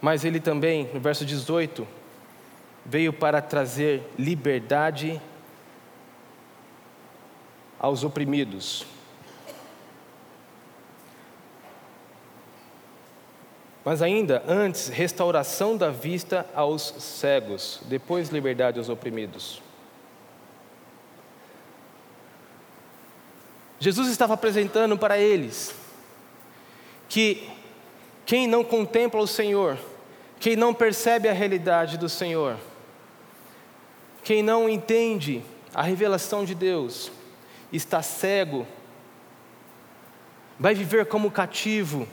Mas 0.00 0.24
ele 0.24 0.38
também, 0.38 0.88
no 0.94 1.00
verso 1.00 1.24
18, 1.24 1.86
veio 2.86 3.12
para 3.12 3.42
trazer 3.42 4.02
liberdade 4.16 5.20
aos 7.78 8.04
oprimidos. 8.04 8.84
Mas 13.84 14.02
ainda 14.02 14.42
antes, 14.46 14.88
restauração 14.88 15.76
da 15.76 15.90
vista 15.90 16.44
aos 16.54 16.82
cegos, 16.98 17.80
depois 17.86 18.28
liberdade 18.28 18.78
aos 18.78 18.88
oprimidos. 18.88 19.62
Jesus 23.80 24.08
estava 24.08 24.34
apresentando 24.34 24.98
para 24.98 25.18
eles 25.18 25.74
que 27.08 27.48
quem 28.26 28.46
não 28.46 28.62
contempla 28.62 29.20
o 29.20 29.26
Senhor, 29.26 29.78
quem 30.38 30.54
não 30.54 30.74
percebe 30.74 31.28
a 31.28 31.32
realidade 31.32 31.96
do 31.96 32.08
Senhor, 32.08 32.58
quem 34.22 34.42
não 34.42 34.68
entende 34.68 35.42
a 35.72 35.80
revelação 35.80 36.44
de 36.44 36.54
Deus, 36.54 37.10
está 37.72 38.02
cego, 38.02 38.66
vai 40.58 40.74
viver 40.74 41.06
como 41.06 41.30
cativo, 41.30 42.08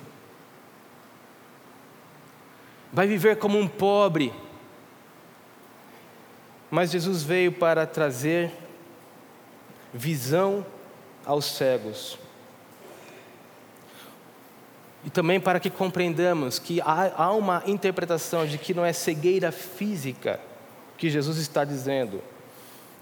vai 2.92 3.08
viver 3.08 3.38
como 3.38 3.58
um 3.58 3.68
pobre. 3.68 4.34
Mas 6.70 6.92
Jesus 6.92 7.24
veio 7.24 7.52
para 7.52 7.86
trazer 7.86 8.52
visão 9.94 10.66
aos 11.26 11.46
cegos. 11.46 12.18
E 15.06 15.10
também 15.10 15.40
para 15.40 15.60
que 15.60 15.70
compreendamos 15.70 16.58
que 16.58 16.82
há, 16.82 17.32
uma 17.32 17.64
interpretação 17.68 18.46
de 18.46 18.58
que 18.58 18.74
não 18.74 18.84
é 18.84 18.92
cegueira 18.92 19.52
física 19.52 20.40
que 20.98 21.10
Jesus 21.10 21.38
está 21.38 21.64
dizendo 21.64 22.22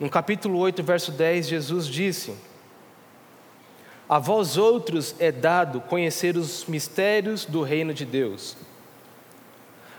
no 0.03 0.09
capítulo 0.09 0.59
8, 0.59 0.83
verso 0.83 1.13
10, 1.13 1.47
Jesus 1.47 1.87
disse: 1.87 2.35
A 4.07 4.19
vós 4.19 4.57
outros 4.57 5.15
é 5.17 5.31
dado 5.31 5.79
conhecer 5.79 6.35
os 6.35 6.65
mistérios 6.65 7.45
do 7.45 7.61
reino 7.61 7.93
de 7.93 8.03
Deus. 8.03 8.57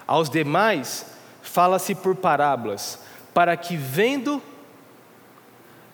Aos 0.07 0.29
demais 0.29 1.07
fala-se 1.41 1.95
por 1.95 2.15
parábolas, 2.17 2.99
para 3.33 3.57
que 3.57 3.79
vendo 3.79 4.43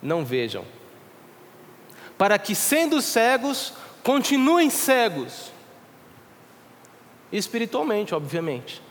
não 0.03 0.25
vejam, 0.25 0.65
para 2.19 2.37
que 2.37 2.53
sendo 2.53 3.01
cegos 3.01 3.75
continuem 4.03 4.71
cegos, 4.71 5.53
espiritualmente, 7.31 8.13
obviamente. 8.13 8.83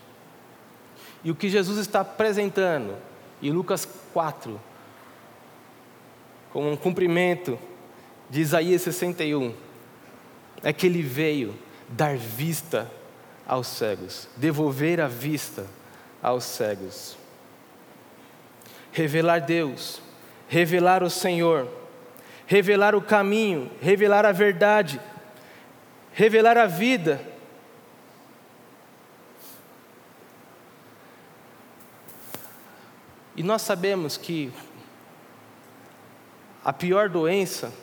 E 1.25 1.29
o 1.29 1.35
que 1.35 1.49
Jesus 1.49 1.77
está 1.77 1.99
apresentando 1.99 2.95
em 3.41 3.51
Lucas 3.51 3.85
4, 4.13 4.69
como 6.51 6.69
um 6.69 6.75
cumprimento 6.75 7.57
de 8.29 8.41
Isaías 8.41 8.81
61, 8.81 9.53
é 10.63 10.73
que 10.73 10.87
ele 10.87 11.01
veio 11.01 11.55
dar 11.87 12.17
vista 12.17 12.89
aos 13.47 13.67
cegos, 13.67 14.27
devolver 14.37 15.01
a 15.01 15.07
vista 15.07 15.65
aos 16.21 16.43
cegos. 16.43 17.17
Revelar 18.91 19.39
Deus, 19.39 20.01
revelar 20.47 21.03
o 21.03 21.09
Senhor, 21.09 21.67
revelar 22.45 22.95
o 22.95 23.01
caminho, 23.01 23.71
revelar 23.81 24.25
a 24.25 24.31
verdade, 24.31 24.99
revelar 26.11 26.57
a 26.57 26.65
vida. 26.65 27.21
E 33.35 33.43
nós 33.43 33.61
sabemos 33.61 34.17
que 34.17 34.51
a 36.69 36.73
pior 36.73 37.09
doença 37.09 37.73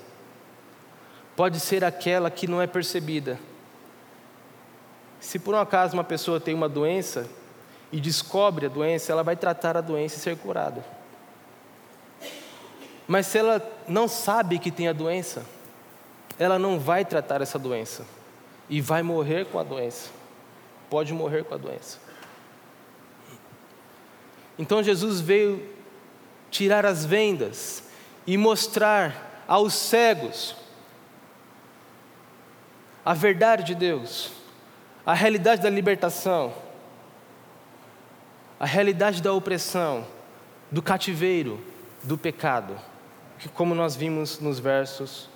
pode 1.34 1.58
ser 1.58 1.84
aquela 1.84 2.30
que 2.30 2.46
não 2.46 2.62
é 2.62 2.68
percebida. 2.68 3.36
Se 5.18 5.40
por 5.40 5.56
um 5.56 5.58
acaso 5.58 5.94
uma 5.94 6.04
pessoa 6.04 6.38
tem 6.38 6.54
uma 6.54 6.68
doença 6.68 7.28
e 7.90 8.00
descobre 8.00 8.66
a 8.66 8.68
doença, 8.68 9.10
ela 9.10 9.24
vai 9.24 9.34
tratar 9.34 9.76
a 9.76 9.80
doença 9.80 10.18
e 10.18 10.20
ser 10.20 10.36
curada. 10.36 10.84
Mas 13.08 13.26
se 13.26 13.38
ela 13.38 13.60
não 13.88 14.06
sabe 14.06 14.56
que 14.60 14.70
tem 14.70 14.86
a 14.86 14.92
doença, 14.92 15.44
ela 16.38 16.56
não 16.56 16.78
vai 16.78 17.04
tratar 17.04 17.42
essa 17.42 17.58
doença 17.58 18.06
e 18.70 18.80
vai 18.80 19.02
morrer 19.02 19.46
com 19.46 19.58
a 19.58 19.64
doença. 19.64 20.10
Pode 20.88 21.12
morrer 21.12 21.42
com 21.42 21.54
a 21.54 21.58
doença. 21.58 21.98
Então 24.56 24.80
Jesus 24.80 25.20
veio 25.20 25.74
tirar 26.52 26.86
as 26.86 27.04
vendas 27.04 27.85
e 28.26 28.36
mostrar 28.36 29.44
aos 29.46 29.74
cegos 29.74 30.56
a 33.04 33.14
verdade 33.14 33.62
de 33.62 33.74
Deus, 33.74 34.32
a 35.04 35.14
realidade 35.14 35.62
da 35.62 35.70
libertação, 35.70 36.52
a 38.58 38.66
realidade 38.66 39.22
da 39.22 39.32
opressão, 39.32 40.04
do 40.72 40.82
cativeiro, 40.82 41.60
do 42.02 42.18
pecado, 42.18 42.76
que 43.38 43.48
como 43.48 43.74
nós 43.74 43.94
vimos 43.94 44.40
nos 44.40 44.58
versos 44.58 45.28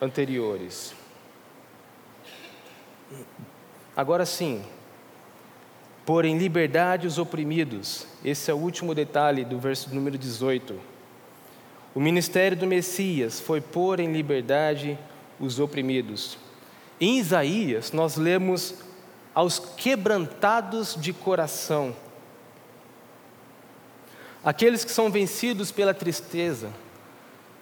anteriores. 0.00 0.94
Agora 3.96 4.24
sim, 4.24 4.64
pôr 6.06 6.24
em 6.24 6.38
liberdade 6.38 7.06
os 7.06 7.18
oprimidos. 7.18 8.06
Esse 8.24 8.50
é 8.50 8.54
o 8.54 8.58
último 8.58 8.94
detalhe 8.94 9.44
do 9.44 9.58
verso 9.58 9.92
número 9.92 10.16
18. 10.16 10.97
O 11.98 12.00
ministério 12.00 12.56
do 12.56 12.64
Messias 12.64 13.40
foi 13.40 13.60
pôr 13.60 13.98
em 13.98 14.12
liberdade 14.12 14.96
os 15.40 15.58
oprimidos. 15.58 16.38
Em 17.00 17.18
Isaías, 17.18 17.90
nós 17.90 18.16
lemos 18.16 18.72
aos 19.34 19.58
quebrantados 19.58 20.94
de 20.94 21.12
coração, 21.12 21.92
aqueles 24.44 24.84
que 24.84 24.92
são 24.92 25.10
vencidos 25.10 25.72
pela 25.72 25.92
tristeza, 25.92 26.72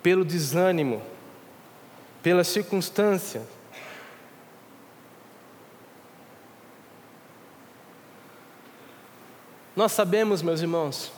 pelo 0.02 0.22
desânimo, 0.22 1.00
pela 2.22 2.44
circunstância. 2.44 3.40
Nós 9.74 9.92
sabemos, 9.92 10.42
meus 10.42 10.60
irmãos, 10.60 11.10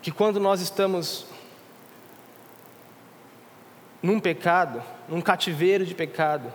que 0.00 0.10
quando 0.10 0.40
nós 0.40 0.62
estamos 0.62 1.26
num 4.02 4.18
pecado, 4.18 4.82
num 5.08 5.20
cativeiro 5.20 5.84
de 5.84 5.94
pecado, 5.94 6.52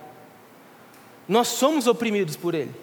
nós 1.28 1.48
somos 1.48 1.88
oprimidos 1.88 2.36
por 2.36 2.54
ele. 2.54 2.74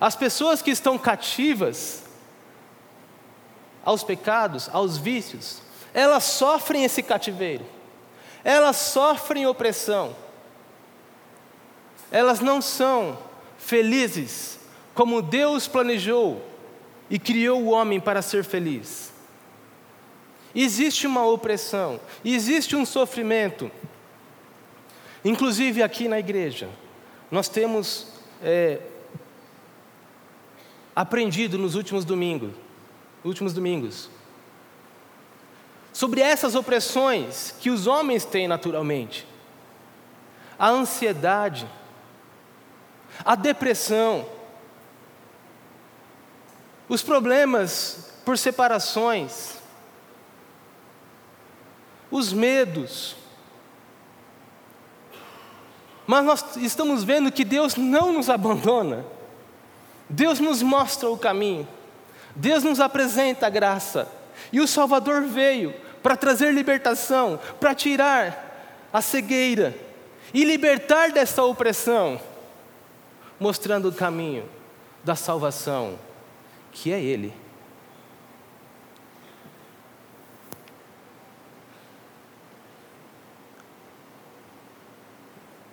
As 0.00 0.14
pessoas 0.14 0.60
que 0.60 0.70
estão 0.70 0.98
cativas 0.98 2.02
aos 3.84 4.02
pecados, 4.02 4.68
aos 4.72 4.98
vícios, 4.98 5.62
elas 5.94 6.24
sofrem 6.24 6.84
esse 6.84 7.02
cativeiro, 7.02 7.64
elas 8.42 8.76
sofrem 8.76 9.46
opressão, 9.46 10.14
elas 12.10 12.40
não 12.40 12.60
são 12.60 13.16
felizes 13.56 14.58
como 14.94 15.22
Deus 15.22 15.66
planejou 15.66 16.44
e 17.08 17.18
criou 17.18 17.62
o 17.62 17.70
homem 17.70 17.98
para 17.98 18.22
ser 18.22 18.44
feliz. 18.44 19.13
Existe 20.54 21.06
uma 21.06 21.26
opressão, 21.26 22.00
existe 22.24 22.76
um 22.76 22.86
sofrimento. 22.86 23.70
Inclusive 25.24 25.82
aqui 25.82 26.06
na 26.06 26.18
igreja, 26.18 26.68
nós 27.30 27.48
temos 27.48 28.06
é, 28.42 28.78
aprendido 30.94 31.58
nos 31.58 31.74
últimos 31.74 32.04
domingos, 32.04 32.52
últimos 33.24 33.52
domingos, 33.52 34.08
sobre 35.92 36.20
essas 36.20 36.54
opressões 36.54 37.54
que 37.60 37.70
os 37.70 37.86
homens 37.86 38.24
têm 38.24 38.46
naturalmente. 38.46 39.26
A 40.58 40.68
ansiedade, 40.68 41.66
a 43.24 43.34
depressão, 43.34 44.26
os 46.88 47.02
problemas 47.02 48.12
por 48.24 48.36
separações, 48.38 49.63
os 52.14 52.32
medos. 52.32 53.16
Mas 56.06 56.24
nós 56.24 56.56
estamos 56.58 57.02
vendo 57.02 57.32
que 57.32 57.44
Deus 57.44 57.74
não 57.74 58.12
nos 58.12 58.30
abandona, 58.30 59.04
Deus 60.08 60.38
nos 60.38 60.62
mostra 60.62 61.10
o 61.10 61.18
caminho, 61.18 61.66
Deus 62.36 62.62
nos 62.62 62.78
apresenta 62.78 63.48
a 63.48 63.50
graça, 63.50 64.06
e 64.52 64.60
o 64.60 64.68
Salvador 64.68 65.22
veio 65.22 65.74
para 66.04 66.16
trazer 66.16 66.54
libertação, 66.54 67.40
para 67.58 67.74
tirar 67.74 68.86
a 68.92 69.00
cegueira 69.00 69.74
e 70.32 70.44
libertar 70.44 71.10
dessa 71.10 71.42
opressão, 71.42 72.20
mostrando 73.40 73.88
o 73.88 73.92
caminho 73.92 74.48
da 75.02 75.16
salvação, 75.16 75.98
que 76.70 76.92
é 76.92 77.00
Ele. 77.02 77.34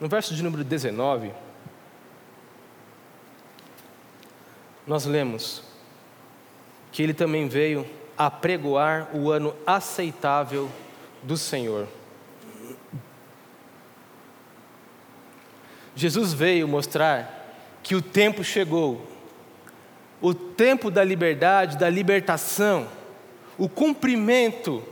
No 0.01 0.07
verso 0.07 0.33
de 0.33 0.41
número 0.41 0.63
19, 0.63 1.31
nós 4.87 5.05
lemos 5.05 5.61
que 6.91 7.03
ele 7.03 7.13
também 7.13 7.47
veio 7.47 7.85
apregoar 8.17 9.15
o 9.15 9.29
ano 9.29 9.55
aceitável 9.63 10.71
do 11.21 11.37
Senhor. 11.37 11.87
Jesus 15.95 16.33
veio 16.33 16.67
mostrar 16.67 17.53
que 17.83 17.93
o 17.93 18.01
tempo 18.01 18.43
chegou, 18.43 19.05
o 20.19 20.33
tempo 20.33 20.89
da 20.89 21.03
liberdade, 21.03 21.77
da 21.77 21.91
libertação, 21.91 22.87
o 23.55 23.69
cumprimento 23.69 24.83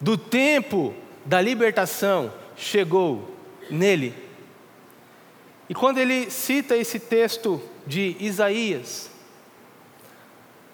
do 0.00 0.16
tempo 0.16 0.94
da 1.26 1.38
libertação 1.38 2.40
chegou 2.56 3.36
nele. 3.70 4.14
E 5.68 5.74
quando 5.74 5.98
ele 5.98 6.30
cita 6.30 6.76
esse 6.76 6.98
texto 6.98 7.62
de 7.86 8.16
Isaías, 8.20 9.10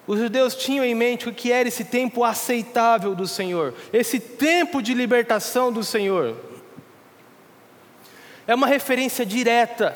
os 0.05 0.19
judeus 0.19 0.55
tinham 0.55 0.83
em 0.83 0.95
mente 0.95 1.29
o 1.29 1.33
que 1.33 1.51
era 1.51 1.67
esse 1.67 1.85
tempo 1.85 2.23
aceitável 2.23 3.13
do 3.13 3.27
Senhor, 3.27 3.75
esse 3.93 4.19
tempo 4.19 4.81
de 4.81 4.93
libertação 4.93 5.71
do 5.71 5.83
Senhor. 5.83 6.35
É 8.47 8.55
uma 8.55 8.65
referência 8.65 9.23
direta 9.23 9.95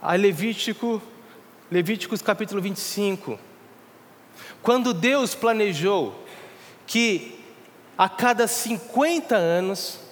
a 0.00 0.14
Levítico, 0.14 1.02
Levíticos 1.68 2.22
capítulo 2.22 2.62
25. 2.62 3.36
Quando 4.62 4.94
Deus 4.94 5.34
planejou 5.34 6.14
que 6.86 7.40
a 7.98 8.08
cada 8.08 8.46
50 8.46 9.34
anos 9.34 10.05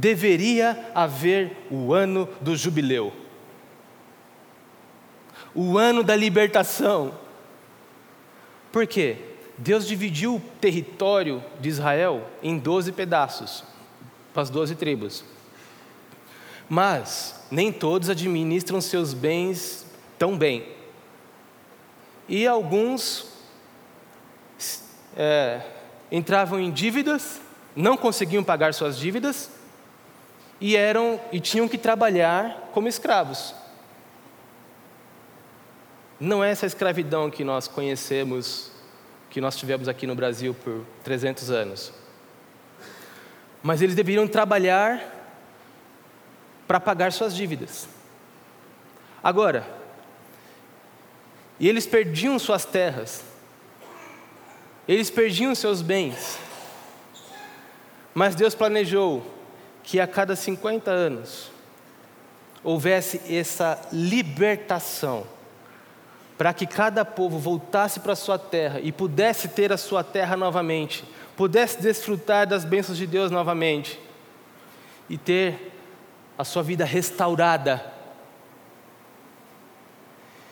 deveria 0.00 0.90
haver 0.94 1.66
o 1.70 1.92
ano 1.92 2.26
do 2.40 2.56
jubileu, 2.56 3.12
o 5.54 5.76
ano 5.76 6.02
da 6.02 6.16
libertação. 6.16 7.12
Por 8.72 8.86
quê? 8.86 9.18
Deus 9.58 9.86
dividiu 9.86 10.36
o 10.36 10.40
território 10.58 11.44
de 11.60 11.68
Israel 11.68 12.26
em 12.42 12.56
12 12.58 12.92
pedaços, 12.92 13.62
para 14.32 14.42
as 14.42 14.48
12 14.48 14.74
tribos. 14.76 15.22
Mas 16.66 17.44
nem 17.50 17.70
todos 17.70 18.08
administram 18.08 18.80
seus 18.80 19.12
bens 19.12 19.84
tão 20.18 20.38
bem. 20.38 20.66
E 22.26 22.46
alguns 22.46 23.26
é, 25.16 25.60
entravam 26.10 26.58
em 26.58 26.70
dívidas, 26.70 27.40
não 27.76 27.96
conseguiam 27.96 28.42
pagar 28.42 28.72
suas 28.72 28.96
dívidas, 28.96 29.50
e 30.60 30.76
eram 30.76 31.18
e 31.32 31.40
tinham 31.40 31.66
que 31.66 31.78
trabalhar 31.78 32.70
como 32.72 32.86
escravos. 32.86 33.54
Não 36.18 36.44
é 36.44 36.50
essa 36.50 36.66
escravidão 36.66 37.30
que 37.30 37.42
nós 37.42 37.66
conhecemos, 37.66 38.70
que 39.30 39.40
nós 39.40 39.56
tivemos 39.56 39.88
aqui 39.88 40.06
no 40.06 40.14
Brasil 40.14 40.54
por 40.54 40.84
300 41.02 41.50
anos. 41.50 41.92
Mas 43.62 43.80
eles 43.80 43.94
deveriam 43.94 44.28
trabalhar 44.28 45.02
para 46.66 46.78
pagar 46.78 47.10
suas 47.10 47.34
dívidas. 47.34 47.88
Agora, 49.22 49.66
e 51.58 51.68
eles 51.68 51.86
perdiam 51.86 52.38
suas 52.38 52.64
terras, 52.64 53.24
eles 54.86 55.10
perdiam 55.10 55.54
seus 55.54 55.82
bens, 55.82 56.38
mas 58.14 58.34
Deus 58.34 58.54
planejou 58.54 59.39
que 59.90 59.98
a 59.98 60.06
cada 60.06 60.36
50 60.36 60.88
anos 60.88 61.50
houvesse 62.62 63.20
essa 63.28 63.76
libertação, 63.92 65.26
para 66.38 66.54
que 66.54 66.64
cada 66.64 67.04
povo 67.04 67.40
voltasse 67.40 67.98
para 67.98 68.14
sua 68.14 68.38
terra 68.38 68.78
e 68.78 68.92
pudesse 68.92 69.48
ter 69.48 69.72
a 69.72 69.76
sua 69.76 70.04
terra 70.04 70.36
novamente, 70.36 71.04
pudesse 71.36 71.82
desfrutar 71.82 72.46
das 72.46 72.64
bênçãos 72.64 72.96
de 72.96 73.04
Deus 73.04 73.32
novamente 73.32 73.98
e 75.08 75.18
ter 75.18 75.72
a 76.38 76.44
sua 76.44 76.62
vida 76.62 76.84
restaurada. 76.84 77.84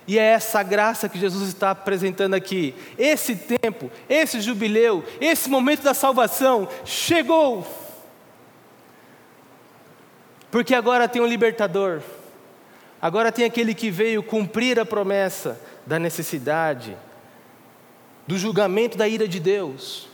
E 0.05 0.18
é 0.18 0.33
essa 0.33 0.64
graça 0.64 1.09
que 1.09 1.16
Jesus 1.16 1.48
está 1.48 1.70
apresentando 1.70 2.35
aqui. 2.35 2.74
Esse 2.98 3.37
tempo, 3.37 3.88
esse 4.09 4.40
jubileu, 4.40 5.05
esse 5.20 5.48
momento 5.48 5.83
da 5.83 5.94
salvação 5.94 6.68
chegou. 6.85 7.64
Porque 10.50 10.74
agora 10.74 11.08
tem 11.08 11.20
um 11.20 11.26
libertador, 11.26 12.00
agora 13.00 13.30
tem 13.30 13.44
aquele 13.44 13.74
que 13.74 13.90
veio 13.90 14.22
cumprir 14.22 14.78
a 14.80 14.87
promessa 14.87 15.61
da 15.87 15.98
necessidade, 15.98 16.96
do 18.26 18.38
julgamento 18.38 18.96
da 18.96 19.06
ira 19.06 19.28
de 19.28 19.38
Deus, 19.40 20.08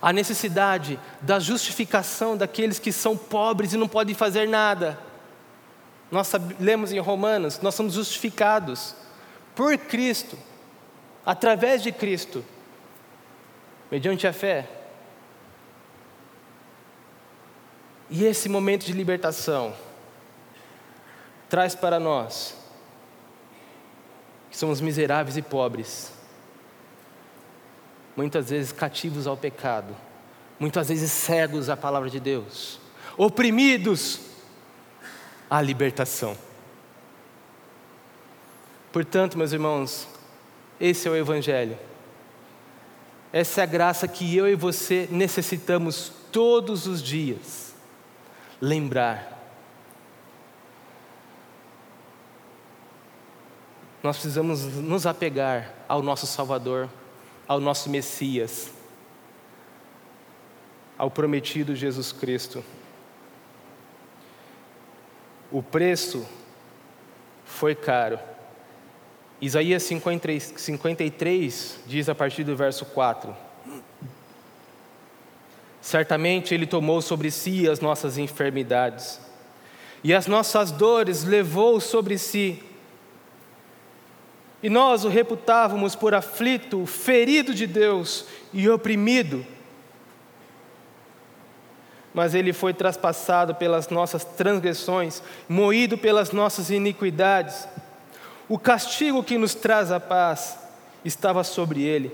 a 0.00 0.12
necessidade 0.12 0.98
da 1.20 1.38
justificação 1.38 2.36
daqueles 2.36 2.80
que 2.80 2.90
são 2.90 3.16
pobres 3.16 3.72
e 3.72 3.76
não 3.76 3.86
podem 3.86 4.14
fazer 4.14 4.48
nada. 4.48 4.98
Nós 6.10 6.32
lemos 6.58 6.92
em 6.92 6.98
Romanos, 6.98 7.60
nós 7.62 7.74
somos 7.74 7.94
justificados 7.94 8.94
por 9.54 9.78
Cristo, 9.78 10.36
através 11.24 11.82
de 11.82 11.92
Cristo, 11.92 12.44
mediante 13.90 14.26
a 14.26 14.32
fé. 14.32 14.81
E 18.14 18.26
esse 18.26 18.46
momento 18.46 18.84
de 18.84 18.92
libertação 18.92 19.74
traz 21.48 21.74
para 21.74 21.98
nós, 21.98 22.54
que 24.50 24.56
somos 24.58 24.82
miseráveis 24.82 25.38
e 25.38 25.40
pobres, 25.40 26.12
muitas 28.14 28.50
vezes 28.50 28.70
cativos 28.70 29.26
ao 29.26 29.34
pecado, 29.34 29.96
muitas 30.60 30.90
vezes 30.90 31.10
cegos 31.10 31.70
à 31.70 31.76
palavra 31.76 32.10
de 32.10 32.20
Deus, 32.20 32.78
oprimidos 33.16 34.20
à 35.48 35.62
libertação. 35.62 36.36
Portanto, 38.92 39.38
meus 39.38 39.52
irmãos, 39.52 40.06
esse 40.78 41.08
é 41.08 41.10
o 41.10 41.16
Evangelho. 41.16 41.78
Essa 43.32 43.62
é 43.62 43.64
a 43.64 43.66
graça 43.66 44.06
que 44.06 44.36
eu 44.36 44.46
e 44.46 44.54
você 44.54 45.08
necessitamos 45.10 46.12
todos 46.30 46.86
os 46.86 47.02
dias. 47.02 47.71
Lembrar. 48.62 49.40
Nós 54.02 54.16
precisamos 54.16 54.62
nos 54.76 55.04
apegar 55.06 55.74
ao 55.88 56.00
nosso 56.02 56.26
Salvador, 56.26 56.88
ao 57.46 57.58
nosso 57.58 57.90
Messias, 57.90 58.72
ao 60.96 61.10
prometido 61.10 61.74
Jesus 61.74 62.12
Cristo. 62.12 62.64
O 65.50 65.62
preço 65.62 66.24
foi 67.44 67.74
caro 67.74 68.18
Isaías 69.42 69.82
53, 69.82 70.54
53 70.56 71.80
diz 71.84 72.08
a 72.08 72.14
partir 72.14 72.44
do 72.44 72.54
verso 72.54 72.84
4: 72.86 73.34
Certamente 75.82 76.54
Ele 76.54 76.64
tomou 76.64 77.02
sobre 77.02 77.28
si 77.28 77.68
as 77.68 77.80
nossas 77.80 78.16
enfermidades, 78.16 79.20
e 80.04 80.14
as 80.14 80.28
nossas 80.28 80.70
dores 80.70 81.24
levou 81.24 81.80
sobre 81.80 82.16
si. 82.18 82.62
E 84.62 84.70
nós 84.70 85.04
o 85.04 85.08
reputávamos 85.08 85.96
por 85.96 86.14
aflito, 86.14 86.86
ferido 86.86 87.52
de 87.52 87.66
Deus 87.66 88.26
e 88.52 88.68
oprimido. 88.68 89.44
Mas 92.14 92.34
ele 92.34 92.52
foi 92.52 92.74
traspassado 92.74 93.54
pelas 93.54 93.88
nossas 93.88 94.24
transgressões, 94.24 95.22
moído 95.48 95.96
pelas 95.96 96.30
nossas 96.30 96.70
iniquidades. 96.70 97.66
O 98.48 98.58
castigo 98.58 99.22
que 99.22 99.38
nos 99.38 99.54
traz 99.54 99.90
a 99.90 99.98
paz 99.98 100.58
estava 101.04 101.42
sobre 101.42 101.82
ele, 101.82 102.12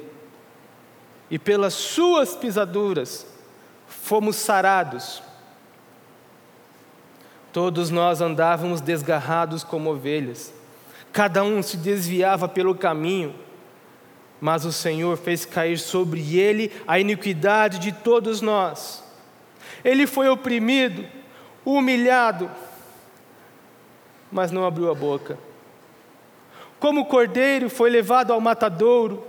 e 1.30 1.38
pelas 1.38 1.74
suas 1.74 2.34
pisaduras 2.34 3.37
fomos 4.08 4.36
sarados. 4.36 5.22
Todos 7.52 7.90
nós 7.90 8.22
andávamos 8.22 8.80
desgarrados 8.80 9.62
como 9.62 9.90
ovelhas, 9.90 10.52
cada 11.12 11.44
um 11.44 11.62
se 11.62 11.76
desviava 11.76 12.48
pelo 12.48 12.74
caminho, 12.74 13.34
mas 14.40 14.64
o 14.64 14.72
Senhor 14.72 15.18
fez 15.18 15.44
cair 15.44 15.78
sobre 15.78 16.38
ele 16.38 16.72
a 16.86 16.98
iniquidade 16.98 17.78
de 17.78 17.92
todos 17.92 18.40
nós. 18.40 19.04
Ele 19.84 20.06
foi 20.06 20.26
oprimido, 20.28 21.04
humilhado, 21.62 22.50
mas 24.32 24.50
não 24.50 24.64
abriu 24.64 24.90
a 24.90 24.94
boca. 24.94 25.38
Como 26.80 27.04
cordeiro 27.04 27.68
foi 27.68 27.90
levado 27.90 28.32
ao 28.32 28.40
matadouro, 28.40 29.22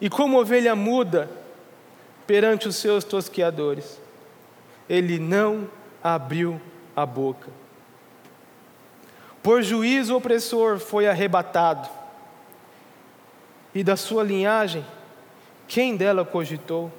e 0.00 0.08
como 0.08 0.38
ovelha 0.38 0.76
muda 0.76 1.45
perante 2.26 2.68
os 2.68 2.76
seus 2.76 3.04
tosqueadores, 3.04 4.00
ele 4.88 5.18
não 5.18 5.68
abriu 6.02 6.60
a 6.94 7.04
boca. 7.06 7.50
Por 9.42 9.62
juízo 9.62 10.16
opressor 10.16 10.78
foi 10.78 11.06
arrebatado, 11.06 11.88
e 13.74 13.84
da 13.84 13.94
sua 13.94 14.22
linhagem, 14.22 14.84
quem 15.68 15.96
dela 15.96 16.24
cogitou? 16.24 16.90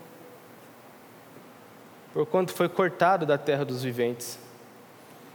Porquanto 2.14 2.54
foi 2.54 2.70
cortado 2.70 3.26
da 3.26 3.38
terra 3.38 3.66
dos 3.66 3.84
viventes, 3.84 4.38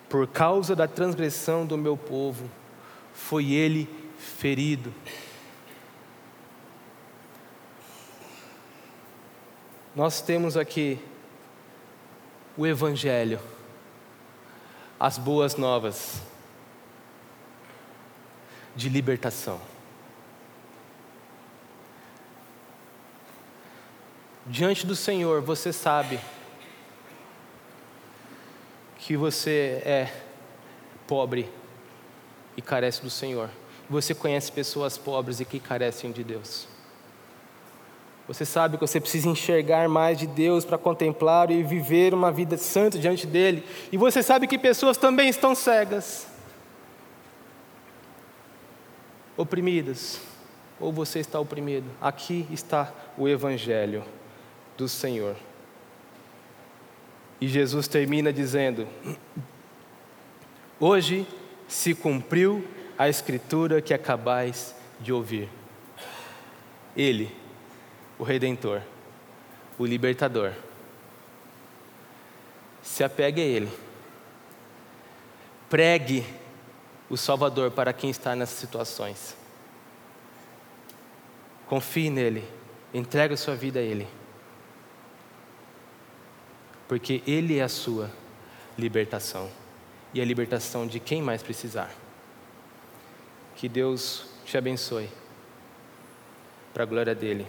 por 0.09 0.27
causa 0.27 0.77
da 0.77 0.87
transgressão 0.87 1.67
do 1.67 1.77
meu 1.77 1.97
povo 1.97 2.49
foi 3.13 3.53
ele 3.53 3.89
ferido. 4.19 4.93
Nós 9.95 10.23
temos 10.23 10.57
aqui 10.57 10.99
o 12.57 12.67
Evangelho, 12.67 13.39
as 14.99 15.19
boas 15.19 15.57
novas 15.57 16.23
de 18.75 18.89
libertação. 18.89 19.61
Diante 24.47 24.87
do 24.87 24.97
Senhor, 24.97 25.43
você 25.43 25.75
sabe 25.75 26.19
que 28.97 29.15
você 29.15 29.83
é 29.85 30.13
pobre 31.07 31.51
e 32.57 32.63
carece 32.63 33.03
do 33.03 33.11
Senhor. 33.11 33.51
Você 33.91 34.15
conhece 34.15 34.51
pessoas 34.51 34.97
pobres 34.97 35.39
e 35.39 35.45
que 35.45 35.61
carecem 35.61 36.11
de 36.11 36.25
Deus. 36.25 36.72
Você 38.29 38.45
sabe 38.45 38.77
que 38.77 38.87
você 38.87 39.01
precisa 39.01 39.29
enxergar 39.29 39.89
mais 39.89 40.17
de 40.17 40.27
Deus 40.27 40.65
para 40.65 40.79
contemplar 40.79 41.51
e 41.51 41.63
viver 41.63 42.15
uma 42.15 42.31
vida 42.31 42.57
santa 42.57 42.99
diante 42.99 43.27
dele. 43.27 43.65
E 43.91 43.97
você 43.97 44.23
sabe 44.23 44.47
que 44.47 44.59
pessoas 44.59 44.97
também 44.97 45.29
estão 45.29 45.55
cegas, 45.55 46.27
oprimidas, 49.37 50.21
ou 50.79 50.93
você 50.93 51.19
está 51.19 51.41
oprimido. 51.41 51.87
Aqui 52.01 52.47
está 52.51 52.93
o 53.19 53.29
Evangelho 53.29 54.05
do 54.77 54.89
Senhor. 54.89 55.37
E 57.41 57.49
Jesus 57.49 57.89
termina 57.89 58.33
dizendo: 58.33 58.87
Hoje 60.79 61.27
se 61.67 61.93
cumpriu 61.93 62.65
a 62.97 63.09
escritura 63.09 63.83
que 63.83 63.93
acabais 63.93 64.77
de 65.01 65.13
ouvir. 65.13 65.49
Ele, 66.97 67.35
o 68.23 68.25
Redentor, 68.25 68.81
o 69.77 69.85
Libertador. 69.85 70.53
Se 72.81 73.03
apegue 73.03 73.41
a 73.41 73.45
Ele. 73.45 73.69
Pregue 75.69 76.25
o 77.11 77.17
Salvador 77.17 77.73
para 77.73 77.93
quem 77.93 78.11
está 78.11 78.37
nessas 78.37 78.61
situações. 78.61 79.37
Confie 81.67 82.11
nele. 82.11 82.49
Entregue 82.95 83.35
a 83.35 83.37
sua 83.37 83.57
vida 83.57 83.81
a 83.81 83.83
Ele. 83.83 84.07
Porque 86.87 87.25
Ele 87.27 87.59
é 87.59 87.63
a 87.65 87.69
sua 87.69 88.09
libertação 88.79 89.51
e 90.15 90.21
a 90.21 90.25
libertação 90.25 90.87
de 90.87 91.01
quem 91.01 91.21
mais 91.21 91.43
precisar. 91.43 91.91
Que 93.57 93.69
Deus 93.69 94.27
te 94.45 94.57
abençoe, 94.57 95.09
para 96.73 96.85
a 96.85 96.87
glória 96.87 97.17
dele, 97.17 97.49